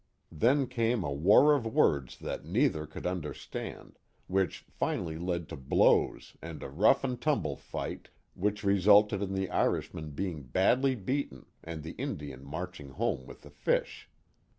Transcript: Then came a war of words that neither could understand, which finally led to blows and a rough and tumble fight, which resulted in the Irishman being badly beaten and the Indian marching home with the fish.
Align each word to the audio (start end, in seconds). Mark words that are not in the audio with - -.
Then 0.31 0.65
came 0.65 1.03
a 1.03 1.11
war 1.13 1.53
of 1.53 1.63
words 1.67 2.17
that 2.17 2.43
neither 2.43 2.87
could 2.87 3.05
understand, 3.05 3.99
which 4.25 4.65
finally 4.67 5.19
led 5.19 5.47
to 5.49 5.55
blows 5.55 6.35
and 6.41 6.63
a 6.63 6.71
rough 6.71 7.03
and 7.03 7.21
tumble 7.21 7.55
fight, 7.55 8.09
which 8.33 8.63
resulted 8.63 9.21
in 9.21 9.35
the 9.35 9.51
Irishman 9.51 10.09
being 10.09 10.41
badly 10.41 10.95
beaten 10.95 11.45
and 11.63 11.83
the 11.83 11.91
Indian 11.99 12.43
marching 12.43 12.89
home 12.89 13.27
with 13.27 13.41
the 13.43 13.51
fish. 13.51 14.09